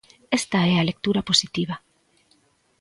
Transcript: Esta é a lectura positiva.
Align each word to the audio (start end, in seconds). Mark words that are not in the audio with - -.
Esta 0.39 0.59
é 0.73 0.75
a 0.77 0.87
lectura 0.89 1.25
positiva. 1.29 1.75